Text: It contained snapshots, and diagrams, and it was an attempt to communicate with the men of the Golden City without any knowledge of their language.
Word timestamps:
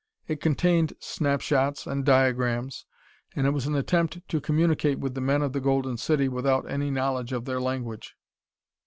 It 0.27 0.41
contained 0.41 0.93
snapshots, 0.99 1.85
and 1.85 2.03
diagrams, 2.03 2.87
and 3.35 3.45
it 3.45 3.51
was 3.51 3.67
an 3.67 3.75
attempt 3.75 4.27
to 4.29 4.41
communicate 4.41 4.97
with 4.97 5.13
the 5.13 5.21
men 5.21 5.43
of 5.43 5.53
the 5.53 5.61
Golden 5.61 5.95
City 5.97 6.27
without 6.27 6.67
any 6.67 6.89
knowledge 6.89 7.31
of 7.33 7.45
their 7.45 7.61
language. 7.61 8.15